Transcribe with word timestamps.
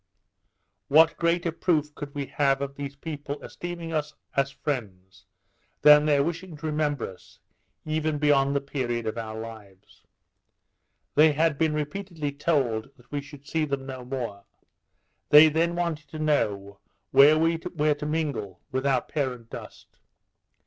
What 0.87 1.15
greater 1.15 1.51
proof 1.51 1.93
could 1.93 2.15
we 2.15 2.25
have 2.25 2.59
of 2.59 2.73
these 2.73 2.95
people 2.95 3.39
esteeming 3.43 3.93
us 3.93 4.15
as 4.35 4.49
friends, 4.49 5.27
than 5.83 6.07
their 6.07 6.23
wishing 6.23 6.57
to 6.57 6.65
remember 6.65 7.13
us, 7.13 7.37
even 7.85 8.17
beyond 8.17 8.55
the 8.55 8.61
period 8.61 9.05
of 9.05 9.19
our 9.19 9.39
lives? 9.39 10.01
They 11.13 11.33
had 11.33 11.55
been 11.59 11.75
repeatedly 11.75 12.31
told 12.31 12.89
that 12.97 13.11
we 13.11 13.21
should 13.21 13.45
see 13.47 13.63
them 13.63 13.85
no 13.85 14.03
more; 14.03 14.43
they 15.29 15.49
then 15.49 15.75
wanted 15.75 16.09
to 16.09 16.17
know 16.17 16.79
where 17.11 17.37
we 17.37 17.61
were 17.75 17.93
to 17.93 18.05
mingle 18.07 18.59
with 18.71 18.87
our 18.87 19.03
parent 19.03 19.51
dust. 19.51 19.97